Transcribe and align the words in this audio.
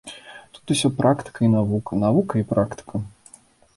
Тут 0.57 0.71
усё 0.75 0.87
практыка 1.01 1.39
і 1.47 1.51
навука, 1.57 2.01
навука 2.05 2.33
і 2.43 2.47
практыка. 2.53 2.95